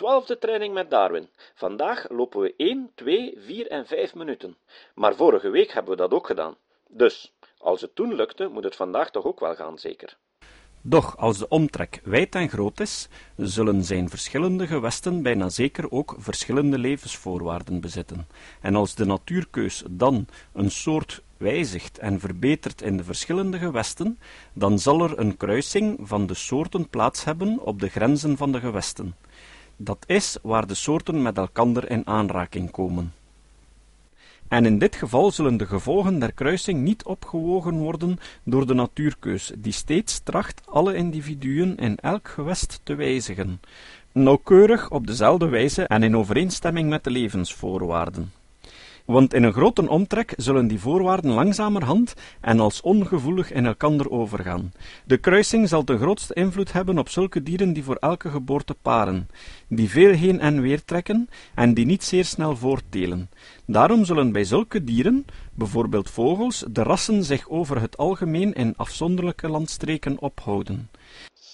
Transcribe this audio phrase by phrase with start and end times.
[0.00, 1.28] Twaalfde training met Darwin.
[1.54, 4.56] Vandaag lopen we 1, 2, 4 en 5 minuten.
[4.94, 6.56] Maar vorige week hebben we dat ook gedaan.
[6.88, 10.16] Dus, als het toen lukte, moet het vandaag toch ook wel gaan, zeker?
[10.82, 16.14] Doch als de omtrek wijd en groot is, zullen zijn verschillende gewesten bijna zeker ook
[16.18, 18.26] verschillende levensvoorwaarden bezitten.
[18.60, 24.18] En als de natuurkeus dan een soort wijzigt en verbetert in de verschillende gewesten,
[24.52, 28.60] dan zal er een kruising van de soorten plaats hebben op de grenzen van de
[28.60, 29.14] gewesten.
[29.82, 33.12] Dat is waar de soorten met elkander in aanraking komen.
[34.48, 39.52] En in dit geval zullen de gevolgen der kruising niet opgewogen worden door de natuurkeus,
[39.58, 43.60] die steeds tracht alle individuen in elk gewest te wijzigen,
[44.12, 48.32] nauwkeurig op dezelfde wijze en in overeenstemming met de levensvoorwaarden
[49.10, 54.72] want in een grote omtrek zullen die voorwaarden langzamerhand en als ongevoelig in elkander overgaan.
[55.04, 59.28] De kruising zal de grootste invloed hebben op zulke dieren die voor elke geboorte paren,
[59.68, 63.30] die veel heen en weer trekken en die niet zeer snel voorttelen.
[63.66, 65.24] Daarom zullen bij zulke dieren,
[65.54, 70.88] bijvoorbeeld vogels, de rassen zich over het algemeen in afzonderlijke landstreken ophouden.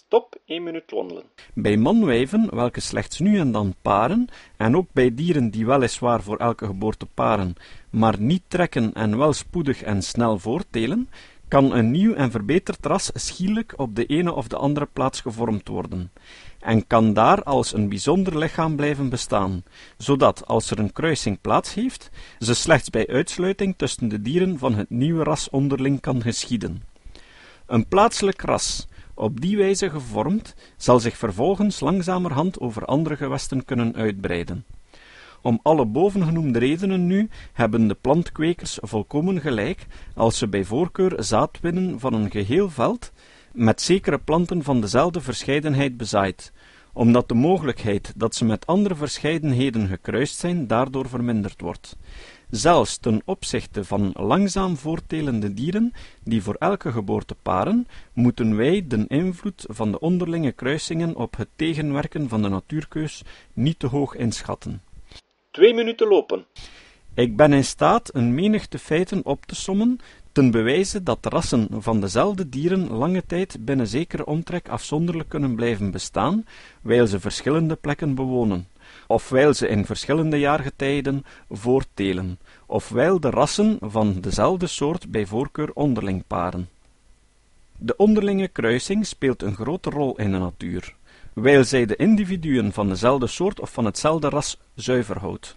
[0.07, 1.25] Stop één minuut wandelen.
[1.55, 6.37] Bij manwijven, welke slechts nu en dan paren, en ook bij dieren die weliswaar voor
[6.37, 7.55] elke geboorte paren,
[7.91, 11.11] maar niet trekken en wel spoedig en snel voorttelen,
[11.48, 15.69] kan een nieuw en verbeterd ras schielijk op de ene of de andere plaats gevormd
[15.69, 16.13] worden,
[16.61, 19.65] en kan daar als een bijzonder lichaam blijven bestaan,
[19.97, 24.75] zodat, als er een kruising plaats heeft, ze slechts bij uitsluiting tussen de dieren van
[24.75, 26.83] het nieuwe ras onderling kan geschieden.
[27.67, 33.95] Een plaatselijk ras, op die wijze gevormd, zal zich vervolgens langzamerhand over andere gewesten kunnen
[33.95, 34.64] uitbreiden.
[35.42, 41.58] Om alle bovengenoemde redenen nu hebben de plantkwekers volkomen gelijk als ze bij voorkeur zaad
[41.61, 43.12] winnen van een geheel veld
[43.53, 46.53] met zekere planten van dezelfde verscheidenheid bezaaid,
[46.92, 51.97] omdat de mogelijkheid dat ze met andere verscheidenheden gekruist zijn daardoor verminderd wordt.
[52.50, 59.05] Zelfs ten opzichte van langzaam voorttelende dieren, die voor elke geboorte paren, moeten wij de
[59.08, 64.83] invloed van de onderlinge kruisingen op het tegenwerken van de natuurkeus niet te hoog inschatten.
[65.51, 66.45] Twee minuten lopen.
[67.14, 69.98] Ik ben in staat een menigte feiten op te sommen,
[70.33, 75.90] ten bewijze dat rassen van dezelfde dieren lange tijd binnen zekere omtrek afzonderlijk kunnen blijven
[75.90, 76.46] bestaan,
[76.83, 78.67] wijl ze verschillende plekken bewonen
[79.07, 86.24] ofwijl ze in verschillende jaargetijden voorttelen, ofwijl de rassen van dezelfde soort bij voorkeur onderling
[86.27, 86.69] paren.
[87.79, 90.95] De onderlinge kruising speelt een grote rol in de natuur,
[91.33, 95.57] wijl zij de individuen van dezelfde soort of van hetzelfde ras zuiver houdt.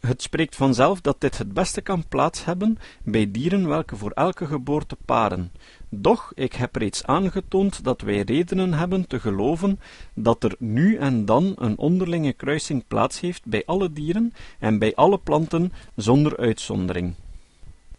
[0.00, 4.46] Het spreekt vanzelf dat dit het beste kan plaats hebben bij dieren welke voor elke
[4.46, 5.52] geboorte paren.
[5.92, 9.80] Doch ik heb reeds aangetoond dat wij redenen hebben te geloven
[10.14, 14.94] dat er nu en dan een onderlinge kruising plaats heeft bij alle dieren en bij
[14.94, 17.14] alle planten zonder uitzondering.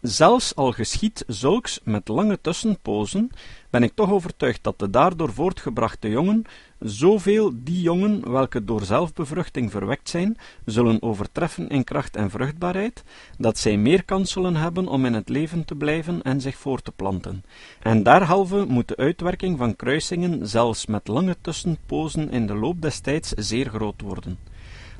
[0.01, 3.29] Zelfs al geschiet zulks met lange tussenpozen,
[3.69, 6.45] ben ik toch overtuigd dat de daardoor voortgebrachte jongen
[6.79, 13.03] zoveel die jongen welke door zelfbevruchting verwekt zijn, zullen overtreffen in kracht en vruchtbaarheid,
[13.37, 16.81] dat zij meer kans zullen hebben om in het leven te blijven en zich voor
[16.81, 17.43] te planten.
[17.79, 22.99] En daarhalve moet de uitwerking van kruisingen zelfs met lange tussenpozen in de loop des
[22.99, 24.37] tijds zeer groot worden.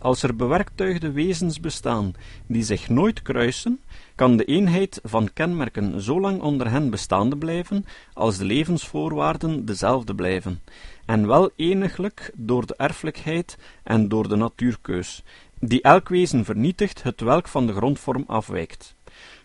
[0.02, 2.14] Als er bewerktuigde wezens bestaan
[2.48, 3.82] die zich nooit kruisen,
[4.16, 10.16] kan de eenheid van kenmerken zo lang onder hen bestaande blijven als de levensvoorwaarden dezelfde
[10.16, 10.62] blijven,
[11.06, 15.24] en wel eniglijk door de erfelijkheid en door de natuurkeus,
[15.60, 18.96] die elk wezen vernietigt het welk van de grondvorm afwijkt.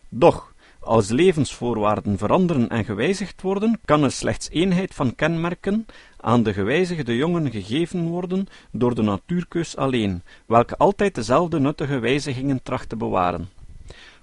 [0.08, 0.54] Doch,
[0.86, 5.86] als levensvoorwaarden veranderen en gewijzigd worden, kan er slechts eenheid van kenmerken
[6.20, 12.62] aan de gewijzigde jongen gegeven worden door de natuurkeus alleen, welke altijd dezelfde nuttige wijzigingen
[12.62, 13.48] tracht te bewaren.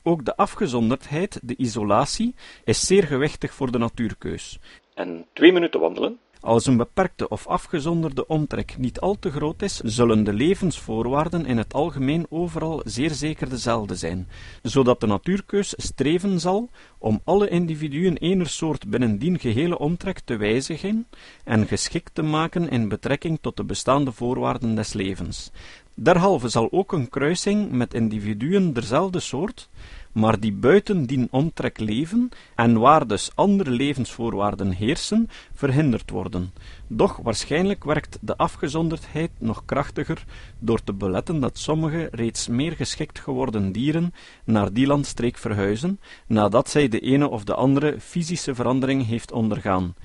[0.04, 4.60] Ook de afgezonderdheid, de isolatie, is zeer gewichtig voor de natuurkeus.
[4.94, 6.20] En twee minuten wandelen?
[6.44, 11.58] Als een beperkte of afgezonderde omtrek niet al te groot is, zullen de levensvoorwaarden in
[11.58, 14.28] het algemeen overal zeer zeker dezelfde zijn,
[14.62, 20.38] zodat de natuurkeus streven zal om alle individuen ener soort binnen dien gehele omtrek te
[20.38, 21.08] wijzigen
[21.44, 25.52] en geschikt te maken in betrekking tot de bestaande voorwaarden des levens.
[25.96, 29.70] Derhalve zal ook een kruising met individuen derzelfde soort
[30.14, 36.54] maar die buiten dien omtrek leven en waar dus andere levensvoorwaarden heersen, verhinderd worden.
[36.88, 40.24] Doch waarschijnlijk werkt de afgezonderdheid nog krachtiger
[40.60, 44.14] door te beletten dat sommige reeds meer geschikt geworden dieren
[44.44, 49.96] naar die landstreek verhuizen, nadat zij de ene of de andere fysische verandering heeft ondergaan,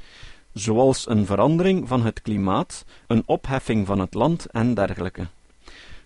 [0.52, 5.26] zoals een verandering van het klimaat, een opheffing van het land en dergelijke.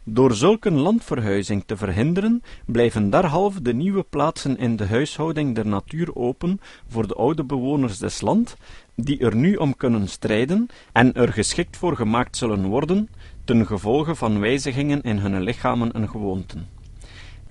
[0.05, 6.17] Door zulke landverhuizing te verhinderen, blijven derhalve de nieuwe plaatsen in de huishouding der natuur
[6.17, 8.57] open voor de oude bewoners des land,
[8.95, 13.09] die er nu om kunnen strijden en er geschikt voor gemaakt zullen worden,
[13.45, 16.72] ten gevolge van wijzigingen in hun lichamen en gewoonten.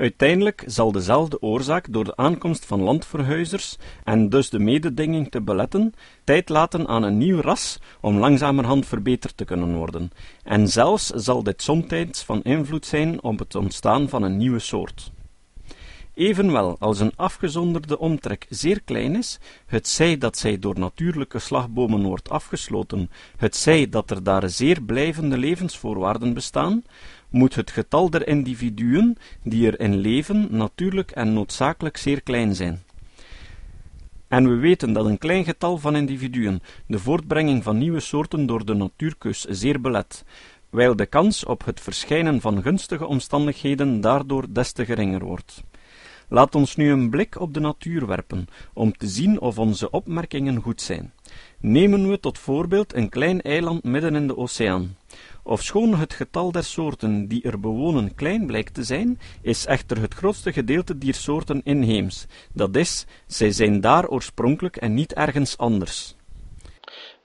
[0.02, 5.94] Uiteindelijk zal dezelfde oorzaak door de aankomst van landverhuizers en dus de mededinging te beletten,
[6.24, 10.12] tijd laten aan een nieuw ras om langzamerhand verbeterd te kunnen worden,
[10.44, 15.12] en zelfs zal dit somtijds van invloed zijn op het ontstaan van een nieuwe soort.
[16.14, 22.04] Evenwel, als een afgezonderde omtrek zeer klein is, het zij dat zij door natuurlijke slagbomen
[22.04, 26.84] wordt afgesloten, het zij dat er daar zeer blijvende levensvoorwaarden bestaan,
[27.32, 32.84] moet het getal der individuen die erin leven natuurlijk en noodzakelijk zeer klein zijn.
[34.28, 38.66] En we weten dat een klein getal van individuen de voortbrenging van nieuwe soorten door
[38.66, 40.24] de natuurkeus zeer belet,
[40.70, 45.64] wijl de kans op het verschijnen van gunstige omstandigheden daardoor des te geringer wordt.
[46.28, 50.62] Laat ons nu een blik op de natuur werpen, om te zien of onze opmerkingen
[50.62, 51.14] goed zijn.
[51.60, 54.96] Nemen we tot voorbeeld een klein eiland midden in de oceaan.
[55.44, 60.14] Ofschoon het getal der soorten die er bewonen klein blijkt te zijn, is echter het
[60.14, 66.16] grootste gedeelte dier soorten inheems, dat is, zij zijn daar oorspronkelijk en niet ergens anders.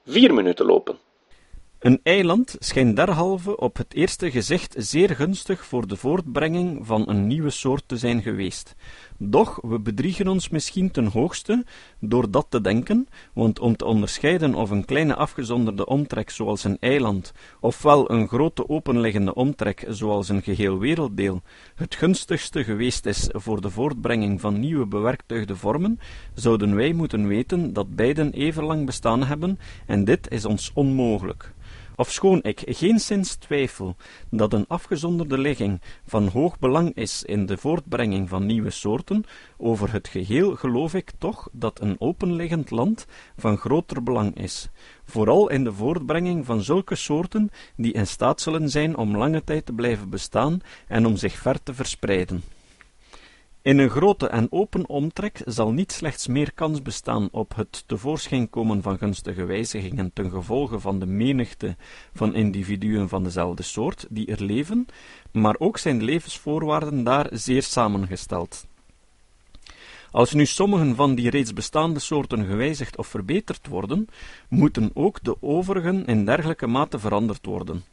[0.05, 0.99] Vier minuten lopen.
[1.79, 7.27] Een eiland schijnt derhalve op het eerste gezicht zeer gunstig voor de voortbrenging van een
[7.27, 8.75] nieuwe soort te zijn geweest.
[9.19, 11.65] Doch we bedriegen ons misschien ten hoogste
[12.01, 16.77] door dat te denken, want om te onderscheiden of een kleine afgezonderde omtrek zoals een
[16.81, 21.43] eiland, ofwel een grote openliggende omtrek zoals een geheel werelddeel,
[21.75, 26.01] het gunstigste geweest is voor de voortbrenging van nieuwe bewerktuigde vormen,
[26.35, 31.55] zouden wij moeten weten dat beiden even lang bestaan hebben, en dit is ons onmogelijk.
[31.99, 33.97] Ofschoon ik geenszins twijfel
[34.31, 39.25] dat een afgezonderde ligging van hoog belang is in de voortbrenging van nieuwe soorten,
[39.57, 43.07] over het geheel geloof ik toch dat een openliggend land
[43.37, 44.69] van groter belang is,
[45.05, 49.67] vooral in de voortbrenging van zulke soorten die in staat zullen zijn om lange tijd
[49.67, 52.56] te blijven bestaan en om zich ver te verspreiden.
[53.67, 58.51] In een grote en open omtrek zal niet slechts meer kans bestaan op het tevoorschijn
[58.51, 61.77] komen van gunstige wijzigingen ten gevolge van de menigte
[62.15, 64.87] van individuen van dezelfde soort die er leven,
[65.33, 68.67] maar ook zijn levensvoorwaarden daar zeer samengesteld.
[70.11, 74.09] Als nu sommigen van die reeds bestaande soorten gewijzigd of verbeterd worden,
[74.49, 77.85] moeten ook de overigen in dergelijke mate veranderd worden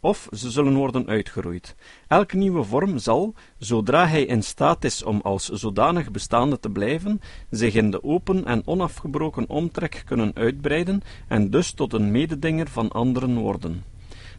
[0.00, 1.74] of ze zullen worden uitgeroeid.
[2.08, 7.20] Elke nieuwe vorm zal, zodra hij in staat is om als zodanig bestaande te blijven,
[7.50, 12.90] zich in de open en onafgebroken omtrek kunnen uitbreiden en dus tot een mededinger van
[12.90, 13.84] anderen worden.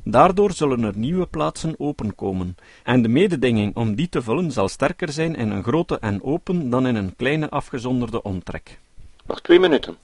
[0.03, 5.11] Daardoor zullen er nieuwe plaatsen openkomen, en de mededinging om die te vullen zal sterker
[5.11, 8.79] zijn in een grote en open dan in een kleine afgezonderde omtrek.
[9.25, 9.97] Nog twee minuten.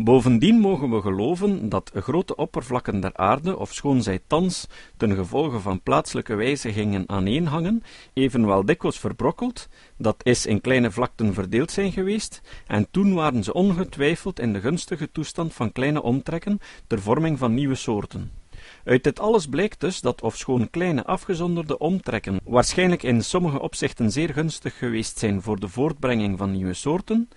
[0.00, 4.66] Bovendien mogen we geloven dat grote oppervlakken der aarde, ofschoon zij thans
[4.96, 11.70] ten gevolge van plaatselijke wijzigingen aaneenhangen, evenwel dikwijls verbrokkeld, dat is in kleine vlakten verdeeld
[11.70, 17.00] zijn geweest, en toen waren ze ongetwijfeld in de gunstige toestand van kleine omtrekken ter
[17.00, 18.30] vorming van nieuwe soorten.
[18.84, 24.32] Uit dit alles blijkt dus dat ofschoon kleine afgezonderde omtrekken waarschijnlijk in sommige opzichten zeer
[24.32, 27.28] gunstig geweest zijn voor de voortbrenging van nieuwe soorten,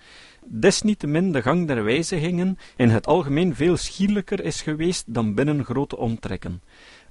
[0.46, 5.96] desniettemin de gang der wijzigingen in het algemeen veel schierlijker is geweest dan binnen grote
[5.96, 6.62] omtrekken.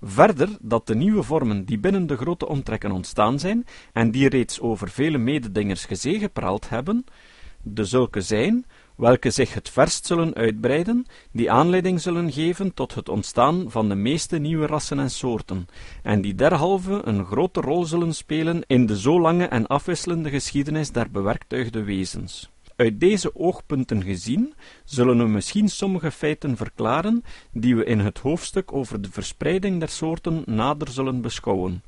[0.02, 4.60] Verder dat de nieuwe vormen die binnen de grote omtrekken ontstaan zijn, en die reeds
[4.60, 7.06] over vele mededingers gezegepraald hebben,
[7.64, 13.10] de zulke zijn, welke zich het verst zullen uitbreiden, die aanleiding zullen geven tot het
[13.10, 15.68] ontstaan van de meeste nieuwe rassen en soorten,
[16.04, 20.92] en die derhalve een grote rol zullen spelen in de zo lange en afwisselende geschiedenis
[20.92, 22.50] der bewerktuigde wezens.
[22.76, 28.74] Uit deze oogpunten gezien zullen we misschien sommige feiten verklaren die we in het hoofdstuk
[28.74, 31.84] over de verspreiding der soorten nader zullen beschouwen.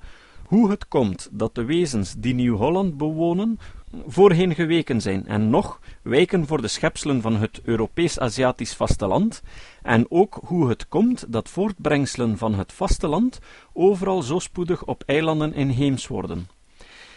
[0.46, 3.60] Hoe het komt dat de wezens die Nieuw-Holland bewonen
[4.08, 9.42] voorheen geweken zijn en nog wijken voor de schepselen van het Europees-Aziatisch vasteland,
[9.82, 13.40] en ook hoe het komt dat voortbrengselen van het vasteland
[13.74, 16.48] overal zo spoedig op eilanden inheems worden.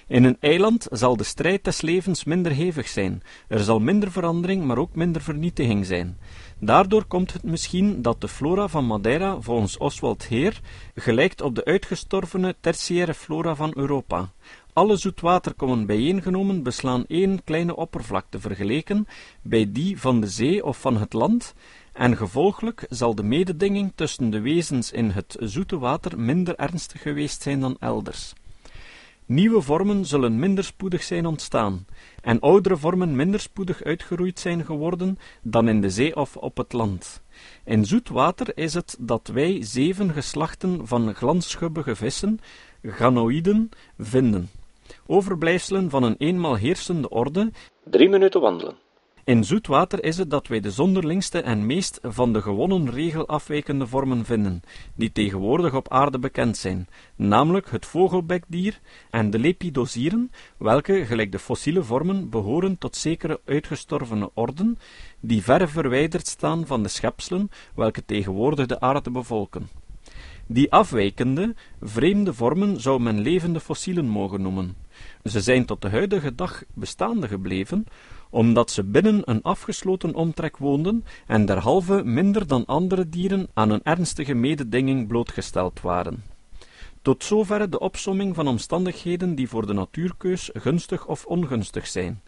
[0.09, 4.65] In een eiland zal de strijd des levens minder hevig zijn, er zal minder verandering,
[4.65, 6.19] maar ook minder vernietiging zijn.
[6.59, 10.61] Daardoor komt het misschien dat de flora van Madeira volgens Oswald Heer
[10.95, 14.31] gelijkt op de uitgestorvene tertiaire flora van Europa.
[14.73, 19.07] Alle zoetwaterkommen bijeengenomen beslaan één kleine oppervlakte vergeleken
[19.43, 21.55] bij die van de zee of van het land,
[21.93, 27.43] en gevolglijk zal de mededinging tussen de wezens in het zoete water minder ernstig geweest
[27.43, 28.35] zijn dan elders.
[29.27, 31.87] Nieuwe vormen zullen minder spoedig zijn ontstaan,
[32.23, 36.73] en oudere vormen minder spoedig uitgeroeid zijn geworden dan in de zee of op het
[36.73, 37.23] land.
[37.65, 42.39] In zoet water is het dat wij zeven geslachten van glansschubbige vissen,
[42.83, 43.69] ganoïden,
[43.99, 44.51] vinden,
[45.07, 47.51] overblijfselen van een eenmaal heersende orde.
[47.85, 48.86] Drie minuten wandelen.
[49.27, 53.27] In zoet water is het dat wij de zonderlingste en meest van de gewonnen regel
[53.29, 54.63] afwijkende vormen vinden,
[54.95, 58.81] die tegenwoordig op aarde bekend zijn, namelijk het vogelbekdier
[59.11, 64.79] en de lepidosieren, welke, gelijk de fossiele vormen, behoren tot zekere uitgestorvene orden,
[65.21, 69.69] die ver verwijderd staan van de schepselen, welke tegenwoordig de aarde bevolken.
[70.47, 74.86] Die afwijkende, vreemde vormen zou men levende fossielen mogen noemen.
[75.25, 77.87] Ze zijn tot de huidige dag bestaande gebleven,
[78.31, 83.83] omdat ze binnen een afgesloten omtrek woonden en derhalve minder dan andere dieren aan een
[83.83, 86.25] ernstige mededinging blootgesteld waren.
[87.03, 92.23] Tot zover de opsomming van omstandigheden die voor de natuurkeus gunstig of ongunstig zijn.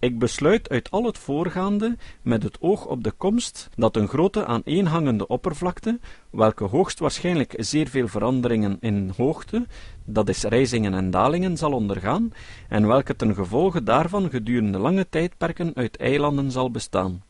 [0.00, 4.46] Ik besluit uit al het voorgaande met het oog op de komst dat een grote
[4.46, 5.98] aaneenhangende oppervlakte,
[6.30, 9.66] welke hoogstwaarschijnlijk zeer veel veranderingen in hoogte,
[10.04, 12.32] dat is rijzingen en dalingen, zal ondergaan,
[12.68, 17.22] en welke ten gevolge daarvan gedurende lange tijdperken uit eilanden zal bestaan.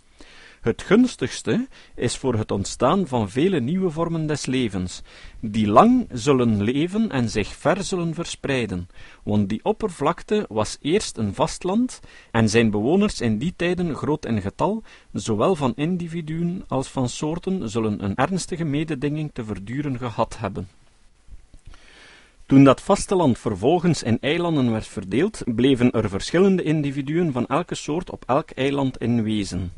[0.61, 5.03] Het gunstigste is voor het ontstaan van vele nieuwe vormen des levens,
[5.41, 8.89] die lang zullen leven en zich ver zullen verspreiden,
[9.23, 12.01] want die oppervlakte was eerst een vastland
[12.31, 17.69] en zijn bewoners in die tijden groot in getal, zowel van individuen als van soorten
[17.69, 20.69] zullen een ernstige mededinging te verduren gehad hebben.
[22.47, 28.11] Toen dat vasteland vervolgens in eilanden werd verdeeld, bleven er verschillende individuen van elke soort
[28.11, 29.73] op elk eiland in wezen.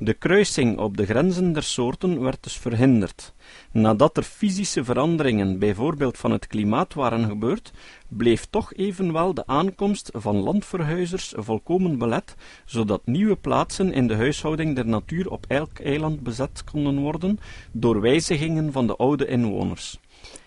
[0.00, 3.34] De kruising op de grenzen der soorten werd dus verhinderd.
[3.72, 7.72] Nadat er fysische veranderingen, bijvoorbeeld van het klimaat, waren gebeurd,
[8.08, 14.74] bleef toch evenwel de aankomst van landverhuizers volkomen belet, zodat nieuwe plaatsen in de huishouding
[14.74, 17.38] der natuur op elk eiland bezet konden worden
[17.72, 19.98] door wijzigingen van de oude inwoners.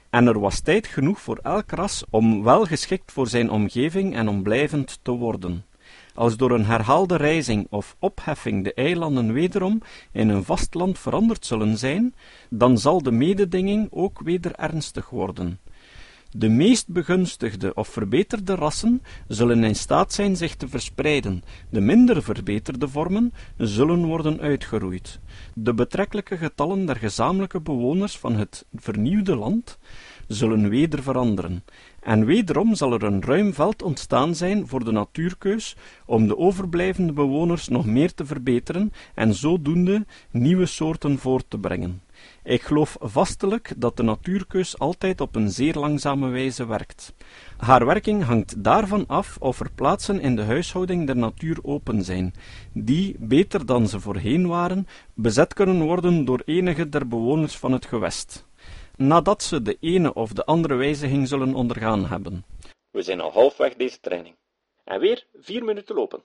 [0.10, 4.28] En er was tijd genoeg voor elk ras om wel geschikt voor zijn omgeving en
[4.28, 5.66] om blijvend te worden
[6.14, 11.78] als door een herhaalde rijzing of opheffing de eilanden wederom in een vastland veranderd zullen
[11.78, 12.16] zijn,
[12.50, 15.60] dan zal de mededinging ook weder ernstig worden.
[16.38, 22.24] De meest begunstigde of verbeterde rassen zullen in staat zijn zich te verspreiden, de minder
[22.24, 25.20] verbeterde vormen zullen worden uitgeroeid.
[25.54, 29.78] De betrekkelijke getallen der gezamenlijke bewoners van het vernieuwde land
[30.28, 31.64] zullen weder veranderen,
[32.02, 37.14] en wederom zal er een ruim veld ontstaan zijn voor de natuurkeus om de overblijvende
[37.14, 42.02] bewoners nog meer te verbeteren en zodoende nieuwe soorten voort te brengen.
[42.44, 47.14] Ik geloof vastelijk dat de natuurkeus altijd op een zeer langzame wijze werkt.
[47.58, 52.34] Haar werking hangt daarvan af of er plaatsen in de huishouding der natuur open zijn,
[52.74, 57.86] die, beter dan ze voorheen waren, bezet kunnen worden door enige der bewoners van het
[57.86, 58.50] gewest
[59.08, 62.46] nadat ze de ene of de andere wijziging zullen ondergaan hebben.
[62.92, 64.36] We zijn al halfweg deze training.
[64.84, 66.22] En weer vier minuten lopen.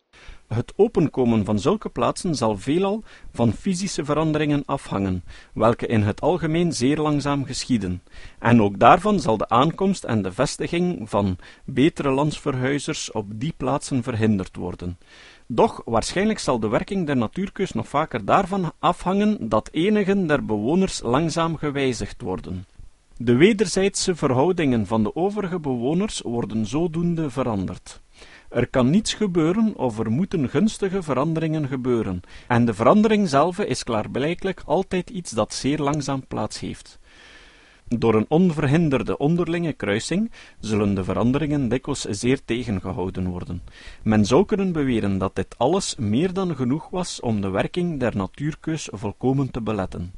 [0.47, 6.73] Het openkomen van zulke plaatsen zal veelal van fysische veranderingen afhangen, welke in het algemeen
[6.73, 8.03] zeer langzaam geschieden,
[8.39, 14.03] en ook daarvan zal de aankomst en de vestiging van betere landsverhuizers op die plaatsen
[14.03, 14.99] verhinderd worden.
[15.47, 21.01] Doch waarschijnlijk zal de werking der natuurkeus nog vaker daarvan afhangen dat enigen der bewoners
[21.03, 22.67] langzaam gewijzigd worden.
[23.17, 28.01] De wederzijdse verhoudingen van de overige bewoners worden zodoende veranderd.
[28.51, 33.85] Er kan niets gebeuren of er moeten gunstige veranderingen gebeuren, en de verandering zelf is
[33.85, 36.99] klaarblijkelijk altijd iets dat zeer langzaam plaats heeft.
[37.89, 43.63] Door een onverhinderde onderlinge kruising zullen de veranderingen dikwijls zeer tegengehouden worden.
[44.03, 48.17] Men zou kunnen beweren dat dit alles meer dan genoeg was om de werking der
[48.17, 50.13] natuurkeus volkomen te beletten.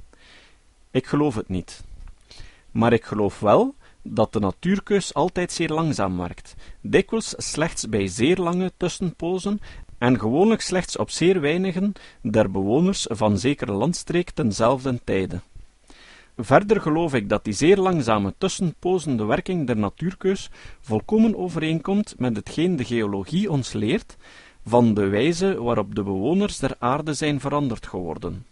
[0.91, 1.85] Ik geloof het niet.
[2.71, 3.75] Maar ik geloof wel
[4.11, 9.61] dat de natuurkeus altijd zeer langzaam werkt, dikwijls slechts bij zeer lange tussenpozen
[9.99, 15.41] en gewoonlijk slechts op zeer weinigen der bewoners van zekere landstreek tenzelfde tijde.
[16.37, 20.51] Verder geloof ik dat die zeer langzame tussenpozende werking der natuurkeus
[20.81, 24.17] volkomen overeenkomt met hetgeen de geologie ons leert
[24.65, 28.47] van de wijze waarop de bewoners der aarde zijn veranderd geworden.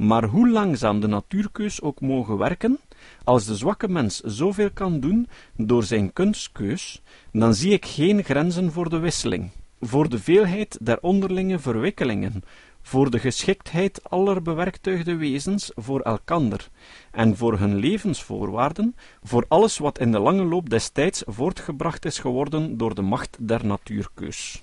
[0.00, 2.80] Maar hoe langzaam de natuurkeus ook mogen werken,
[3.24, 7.02] als de zwakke mens zoveel kan doen door zijn kunstkeus,
[7.32, 12.42] dan zie ik geen grenzen voor de wisseling, voor de veelheid der onderlinge verwikkelingen,
[12.82, 16.68] voor de geschiktheid aller bewerktuigde wezens voor elkander
[17.10, 22.18] en voor hun levensvoorwaarden, voor alles wat in de lange loop des tijds voortgebracht is
[22.18, 24.62] geworden door de macht der natuurkeus.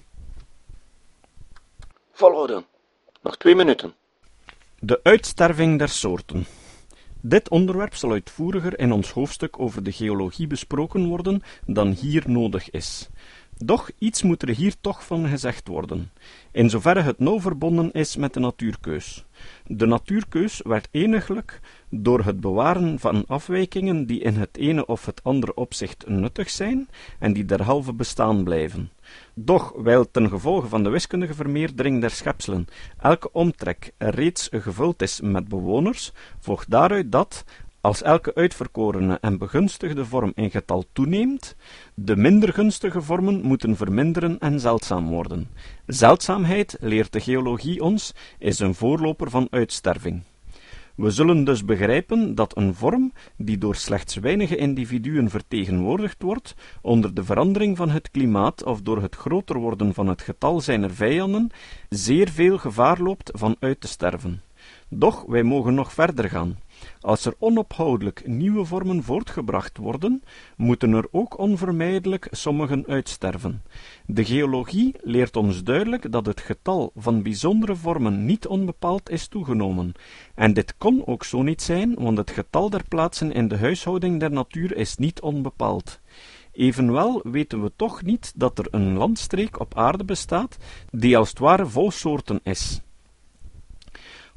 [2.12, 2.66] Volhouden.
[3.22, 3.94] Nog twee minuten.
[4.80, 6.46] De uitsterving der soorten.
[7.22, 12.70] Dit onderwerp zal uitvoeriger in ons hoofdstuk over de geologie besproken worden dan hier nodig
[12.70, 13.10] is.
[13.58, 16.12] Doch iets moet er hier toch van gezegd worden,
[16.52, 19.26] in zoverre het nauw verbonden is met de natuurkeus.
[19.66, 25.24] De natuurkeus werd eniglijk door het bewaren van afwijkingen die in het ene of het
[25.24, 26.88] andere opzicht nuttig zijn
[27.20, 28.92] en die derhalve bestaan blijven.
[29.34, 35.22] Doch, wijl ten gevolge van de wiskundige vermeerdering der schepselen elke omtrek reeds gevuld is
[35.22, 37.44] met bewoners, volgt daaruit dat,
[37.82, 41.56] als elke uitverkorene en begunstigde vorm in getal toeneemt,
[41.94, 45.50] de minder gunstige vormen moeten verminderen en zeldzaam worden.
[45.86, 50.24] Zeldzaamheid, leert de geologie ons, is een voorloper van uitsterving.
[50.98, 57.14] We zullen dus begrijpen dat een vorm, die door slechts weinige individuen vertegenwoordigd wordt, onder
[57.14, 61.50] de verandering van het klimaat of door het groter worden van het getal zijner vijanden,
[61.90, 64.42] zeer veel gevaar loopt van uit te sterven.
[64.90, 66.60] Doch wij mogen nog verder gaan.
[67.02, 70.24] Als er onophoudelijk nieuwe vormen voortgebracht worden,
[70.56, 73.64] moeten er ook onvermijdelijk sommigen uitsterven.
[74.06, 79.94] De geologie leert ons duidelijk dat het getal van bijzondere vormen niet onbepaald is toegenomen,
[80.36, 84.20] en dit kon ook zo niet zijn, want het getal der plaatsen in de huishouding
[84.20, 86.00] der natuur is niet onbepaald.
[86.52, 90.58] Evenwel weten we toch niet dat er een landstreek op aarde bestaat
[90.92, 92.82] die als het ware vol soorten is.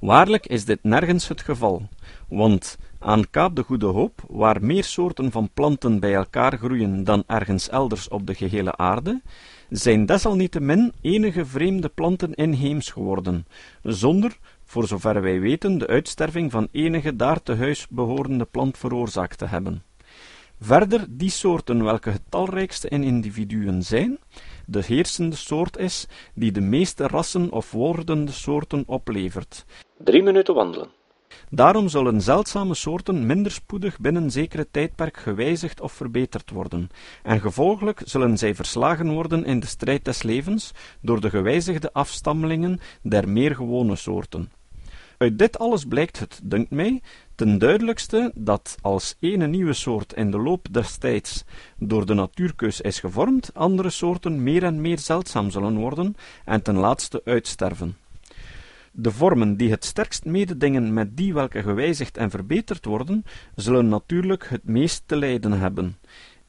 [0.00, 1.88] Waarlijk is dit nergens het geval,
[2.28, 7.24] want aan Kaap de Goede Hoop, waar meer soorten van planten bij elkaar groeien dan
[7.26, 9.22] ergens elders op de gehele aarde,
[9.70, 13.46] zijn desalniettemin enige vreemde planten inheems geworden,
[13.82, 19.38] zonder, voor zover wij weten, de uitsterving van enige daar te huis behorende plant veroorzaakt
[19.38, 19.82] te hebben.
[20.60, 24.18] Verder die soorten welke het talrijkste in individuen zijn,
[24.70, 29.64] de heersende soort is, die de meeste rassen of wordende soorten oplevert.
[29.98, 30.88] Drie minuten wandelen.
[31.50, 36.88] Daarom zullen zeldzame soorten minder spoedig binnen zekere tijdperk gewijzigd of verbeterd worden,
[37.22, 42.80] en gevolglijk zullen zij verslagen worden in de strijd des levens door de gewijzigde afstammelingen
[43.02, 44.52] der meer gewone soorten.
[45.20, 47.02] Uit dit alles blijkt het, dunkt mij,
[47.34, 51.44] ten duidelijkste dat als ene nieuwe soort in de loop des tijds
[51.78, 56.76] door de natuurkeus is gevormd, andere soorten meer en meer zeldzaam zullen worden en ten
[56.76, 57.96] laatste uitsterven.
[58.92, 64.48] De vormen die het sterkst mededingen met die welke gewijzigd en verbeterd worden, zullen natuurlijk
[64.48, 65.96] het meest te lijden hebben.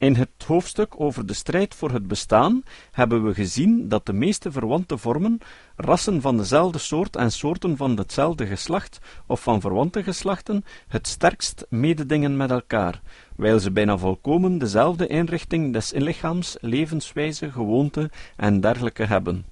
[0.02, 4.52] In het hoofdstuk over de strijd voor het bestaan hebben we gezien dat de meeste
[4.52, 5.38] verwante vormen,
[5.76, 11.66] rassen van dezelfde soort en soorten van hetzelfde geslacht of van verwante geslachten, het sterkst
[11.68, 13.00] mededingen met elkaar,
[13.36, 19.44] wijl ze bijna volkomen dezelfde inrichting des lichaams, levenswijze, gewoonte en dergelijke hebben.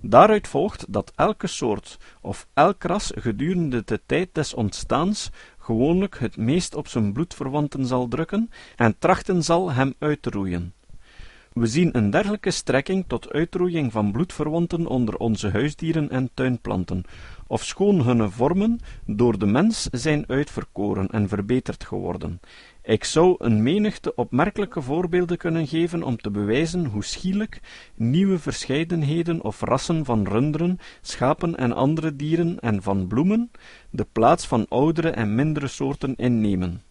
[0.00, 5.30] Daaruit volgt dat elke soort of elk ras gedurende de tijd des ontstaans
[5.66, 10.72] gewoonlijk het meest op zijn bloedverwanten zal drukken en trachten zal hem uit te roeien.
[11.52, 17.04] We zien een dergelijke strekking tot uitroeiing van bloedverwanten onder onze huisdieren en tuinplanten,
[17.46, 22.40] ofschoon hunne vormen door de mens zijn uitverkoren en verbeterd geworden.
[22.82, 27.60] Ik zou een menigte opmerkelijke voorbeelden kunnen geven om te bewijzen hoe schielijk
[27.94, 33.50] nieuwe verscheidenheden of rassen van runderen, schapen en andere dieren en van bloemen
[33.90, 36.82] de plaats van oudere en mindere soorten innemen.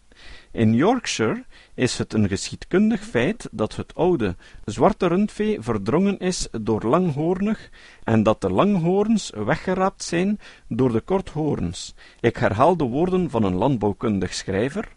[0.56, 6.82] In Yorkshire is het een geschiedkundig feit dat het oude, zwarte rundvee verdrongen is door
[6.82, 7.70] langhoornig
[8.04, 11.94] en dat de langhoorns weggeraapt zijn door de korthoorns.
[12.20, 14.88] Ik herhaal de woorden van een landbouwkundig schrijver,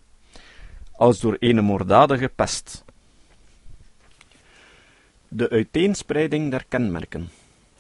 [0.91, 2.85] als door een moorddadige pest.
[5.27, 7.29] De uiteenspreiding der kenmerken.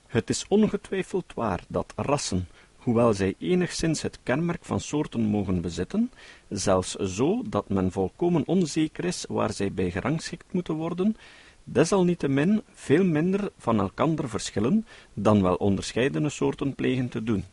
[0.07, 2.47] Het is ongetwijfeld waar dat rassen,
[2.89, 6.11] hoewel zij enigszins het kenmerk van soorten mogen bezitten,
[6.47, 11.15] zelfs zo dat men volkomen onzeker is waar zij bij gerangschikt moeten worden,
[11.63, 17.43] desalniettemin veel minder van elkander verschillen dan wel onderscheidene soorten plegen te doen.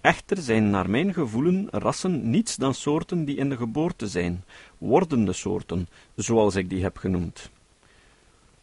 [0.00, 4.44] Echter zijn naar mijn gevoelen rassen niets dan soorten die in de geboorte zijn,
[4.78, 7.50] wordende soorten, zoals ik die heb genoemd.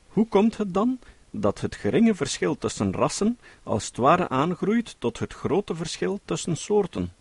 [0.07, 0.99] Hoe komt het dan
[1.31, 6.57] dat het geringe verschil tussen rassen als het ware aangroeit tot het grote verschil tussen
[6.57, 7.11] soorten?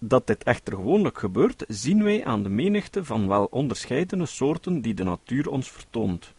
[0.00, 4.94] Dat dit echter gewoonlijk gebeurt, zien wij aan de menigte van wel onderscheidene soorten die
[4.94, 6.32] de natuur ons vertoont.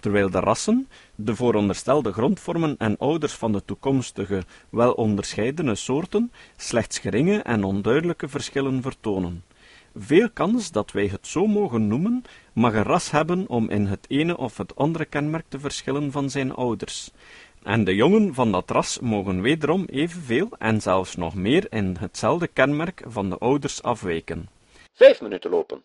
[0.00, 6.98] Terwijl de rassen, de vooronderstelde grondvormen en ouders van de toekomstige, wel onderscheidene soorten, slechts
[6.98, 9.42] geringe en onduidelijke verschillen vertonen.
[9.98, 14.06] Veel kans dat wij het zo mogen noemen, mag een ras hebben om in het
[14.08, 17.10] ene of het andere kenmerk te verschillen van zijn ouders.
[17.62, 22.46] En de jongen van dat ras mogen wederom evenveel en zelfs nog meer in hetzelfde
[22.46, 24.48] kenmerk van de ouders afwijken.
[24.92, 25.82] Vijf minuten lopen.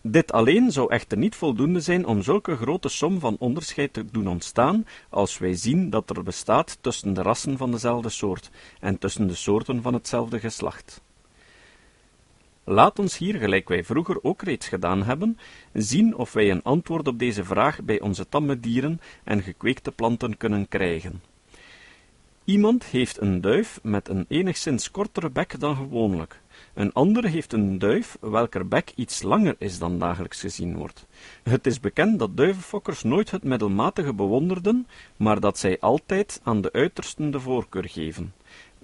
[0.00, 4.28] Dit alleen zou echter niet voldoende zijn om zulke grote som van onderscheid te doen
[4.28, 9.26] ontstaan, als wij zien dat er bestaat tussen de rassen van dezelfde soort en tussen
[9.26, 11.02] de soorten van hetzelfde geslacht.
[12.66, 15.38] Laat ons hier, gelijk wij vroeger ook reeds gedaan hebben,
[15.72, 20.36] zien of wij een antwoord op deze vraag bij onze tamme dieren en gekweekte planten
[20.36, 21.22] kunnen krijgen.
[22.44, 26.40] Iemand heeft een duif met een enigszins kortere bek dan gewoonlijk.
[26.74, 31.06] Een ander heeft een duif welker bek iets langer is dan dagelijks gezien wordt.
[31.42, 36.72] Het is bekend dat duivenfokkers nooit het middelmatige bewonderden, maar dat zij altijd aan de
[36.72, 38.32] uitersten de voorkeur geven.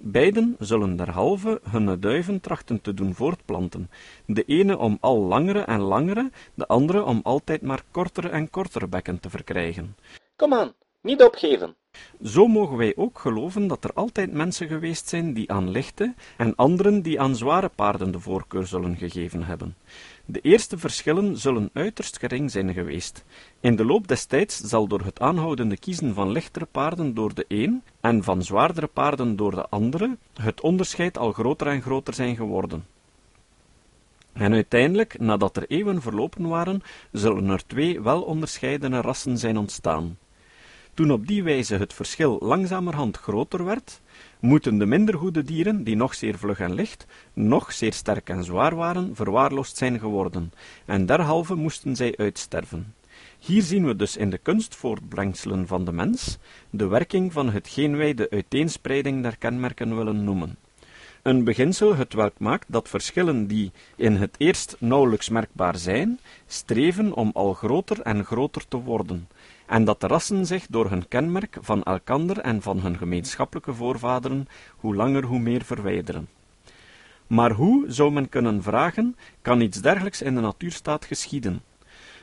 [0.03, 3.89] Beiden zullen derhalve hun duiven trachten te doen voortplanten,
[4.25, 8.87] de ene om al langere en langere, de andere om altijd maar kortere en kortere
[8.87, 9.95] bekken te verkrijgen.
[10.35, 11.75] Kom aan, niet opgeven.
[12.23, 16.55] Zo mogen wij ook geloven dat er altijd mensen geweest zijn die aan lichte en
[16.55, 19.75] anderen die aan zware paarden de voorkeur zullen gegeven hebben.
[20.25, 23.23] De eerste verschillen zullen uiterst gering zijn geweest.
[23.59, 27.45] In de loop des tijds zal door het aanhoudende kiezen van lichtere paarden door de
[27.47, 32.35] een en van zwaardere paarden door de andere het onderscheid al groter en groter zijn
[32.35, 32.85] geworden.
[34.33, 40.17] En uiteindelijk, nadat er eeuwen verlopen waren, zullen er twee wel onderscheidene rassen zijn ontstaan.
[41.01, 44.01] Toen op die wijze het verschil langzamerhand groter werd,
[44.39, 48.43] moeten de minder goede dieren, die nog zeer vlug en licht, nog zeer sterk en
[48.43, 50.53] zwaar waren, verwaarloosd zijn geworden,
[50.85, 52.93] en derhalve moesten zij uitsterven.
[53.39, 56.37] Hier zien we dus in de kunstvoortbrengselen van de mens
[56.69, 60.57] de werking van hetgeen wij de uiteenspreiding der kenmerken willen noemen.
[61.21, 67.13] Een beginsel het welk maakt dat verschillen die in het eerst nauwelijks merkbaar zijn, streven
[67.13, 69.27] om al groter en groter te worden,
[69.71, 74.47] en dat de rassen zich door hun kenmerk van elkander en van hun gemeenschappelijke voorvaderen
[74.75, 76.29] hoe langer hoe meer verwijderen.
[77.27, 81.61] Maar hoe, zou men kunnen vragen, kan iets dergelijks in de natuurstaat geschieden?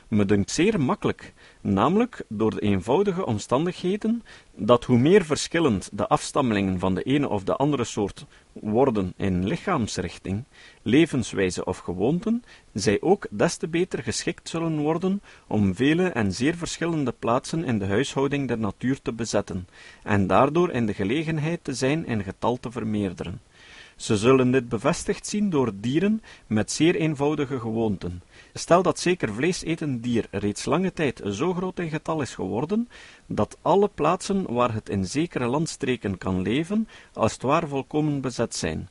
[0.09, 4.23] Me dunkt zeer makkelijk, namelijk door de eenvoudige omstandigheden
[4.55, 9.47] dat hoe meer verschillend de afstammelingen van de ene of de andere soort worden in
[9.47, 10.43] lichaamsrichting,
[10.81, 12.43] levenswijze of gewoonten,
[12.73, 17.79] zij ook des te beter geschikt zullen worden om vele en zeer verschillende plaatsen in
[17.79, 19.67] de huishouding der natuur te bezetten,
[20.03, 23.41] en daardoor in de gelegenheid te zijn in getal te vermeerderen.
[23.99, 28.21] Ze zullen dit bevestigd zien door dieren met zeer eenvoudige gewoonten.
[28.53, 32.89] Stel dat zeker vleesetend dier reeds lange tijd zo groot in getal is geworden,
[33.25, 38.55] dat alle plaatsen waar het in zekere landstreken kan leven, als het waar volkomen bezet
[38.55, 38.89] zijn.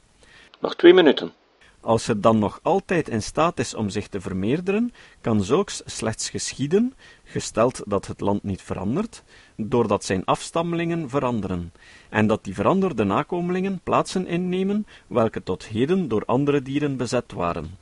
[0.60, 1.32] Nog twee minuten.
[1.80, 6.30] Als het dan nog altijd in staat is om zich te vermeerderen, kan zulks slechts
[6.30, 6.94] geschieden,
[7.30, 9.22] gesteld dat het land niet verandert,
[9.56, 11.72] doordat zijn afstammelingen veranderen,
[12.08, 17.76] en dat die veranderde nakomelingen plaatsen innemen, welke tot heden door andere dieren bezet waren.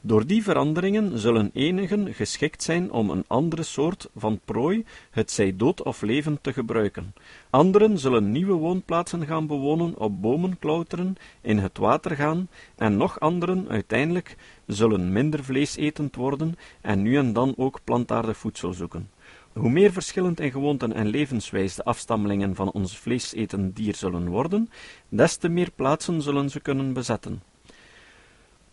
[0.00, 5.56] Door die veranderingen zullen enigen geschikt zijn om een andere soort van prooi, het zij
[5.56, 7.14] dood of levend, te gebruiken.
[7.50, 13.20] Anderen zullen nieuwe woonplaatsen gaan bewonen, op bomen klauteren, in het water gaan, en nog
[13.20, 19.10] anderen uiteindelijk zullen minder vleesetend worden en nu en dan ook plantaardig voedsel zoeken.
[19.52, 24.70] Hoe meer verschillend in gewoonten en levenswijs de afstammelingen van ons vleesetend dier zullen worden,
[25.08, 27.42] des te meer plaatsen zullen ze kunnen bezetten.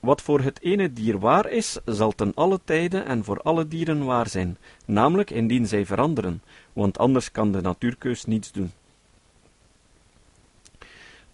[0.04, 4.06] Wat voor het ene dier waar is, zal ten alle tijden en voor alle dieren
[4.06, 6.42] waar zijn, namelijk indien zij veranderen,
[6.74, 8.72] want anders kan de natuurkeus niets doen.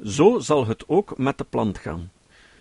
[0.04, 2.12] Zo zal het ook met de plant gaan.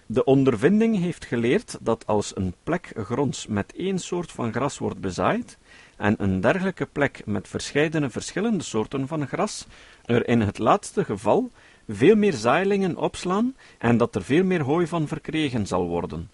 [0.07, 5.01] De ondervinding heeft geleerd dat als een plek gronds met één soort van gras wordt
[5.01, 5.59] bezaaid,
[5.97, 9.67] en een dergelijke plek met verscheidene verschillende soorten van gras,
[10.05, 11.51] er in het laatste geval
[11.89, 16.31] veel meer zaailingen opslaan en dat er veel meer hooi van verkregen zal worden.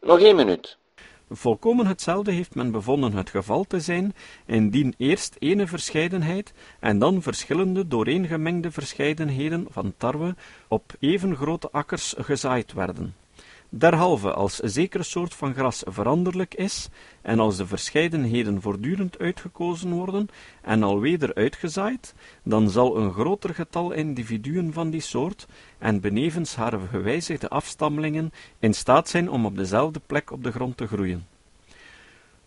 [0.00, 0.78] Nog één minuut.
[1.30, 4.14] Volkomen hetzelfde heeft men bevonden het geval te zijn,
[4.46, 10.34] indien eerst ene verscheidenheid en dan verschillende dooreengemengde verscheidenheden van tarwe
[10.68, 13.14] op even grote akkers gezaaid werden.
[13.68, 16.88] Derhalve als zekere soort van gras veranderlijk is,
[17.22, 20.28] en als de verscheidenheden voortdurend uitgekozen worden
[20.62, 25.46] en alweder uitgezaaid, dan zal een groter getal individuen van die soort,
[25.78, 30.76] en benevens haar gewijzigde afstammelingen, in staat zijn om op dezelfde plek op de grond
[30.76, 31.26] te groeien.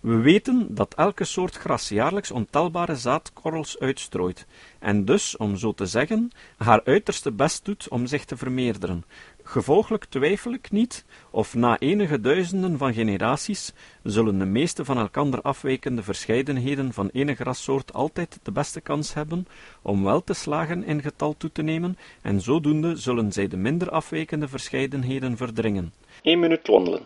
[0.02, 4.46] We weten dat elke soort gras jaarlijks ontelbare zaadkorrels uitstrooit,
[4.80, 9.04] en dus, om zo te zeggen, haar uiterste best doet om zich te vermeerderen.
[9.52, 15.42] Gevolglijk twijfel ik niet of na enige duizenden van generaties zullen de meeste van elkander
[15.42, 19.48] afwijkende verscheidenheden van enige grassoort altijd de beste kans hebben
[19.82, 23.90] om wel te slagen in getal toe te nemen, en zodoende zullen zij de minder
[23.90, 25.94] afwijkende verscheidenheden verdringen.
[26.22, 27.02] 1 minuut wandelen.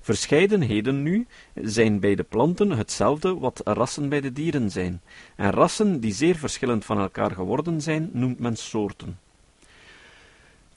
[0.00, 5.00] Verscheidenheden nu zijn bij de planten hetzelfde wat rassen bij de dieren zijn,
[5.36, 9.18] en rassen die zeer verschillend van elkaar geworden zijn, noemt men soorten.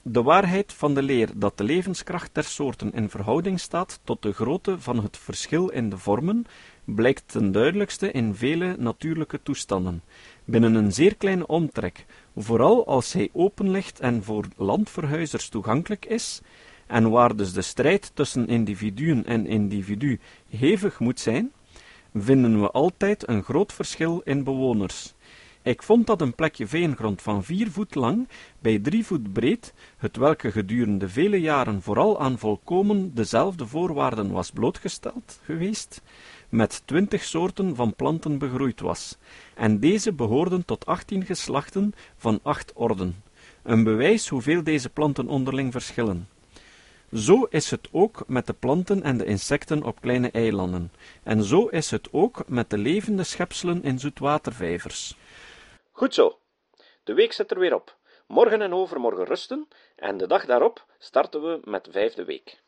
[0.06, 4.32] De waarheid van de leer dat de levenskracht der soorten in verhouding staat tot de
[4.32, 6.46] grootte van het verschil in de vormen,
[6.84, 10.02] blijkt ten duidelijkste in vele natuurlijke toestanden,
[10.44, 16.40] binnen een zeer kleine omtrek, vooral als hij open ligt en voor landverhuizers toegankelijk is,
[16.86, 21.52] en waar dus de strijd tussen individuen en individu hevig moet zijn,
[22.14, 25.14] vinden we altijd een groot verschil in bewoners.
[25.64, 30.16] Ik vond dat een plekje veengrond van vier voet lang bij drie voet breed, het
[30.16, 36.02] welke gedurende vele jaren vooral aan volkomen dezelfde voorwaarden was blootgesteld geweest,
[36.48, 39.16] met twintig soorten van planten begroeid was,
[39.54, 43.22] en deze behoorden tot achttien geslachten van acht orden,
[43.62, 46.28] een bewijs hoeveel deze planten onderling verschillen.
[47.12, 51.66] Zo is het ook met de planten en de insecten op kleine eilanden, en zo
[51.66, 55.16] is het ook met de levende schepselen in zoetwatervijvers.
[55.96, 56.38] Goed zo.
[57.04, 57.96] De week zit er weer op.
[58.26, 62.62] Morgen en overmorgen rusten, en de dag daarop starten we met de vijfde week.